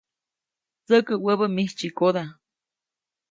[0.85, 2.23] Tsäkä wäbä mijtsykoda.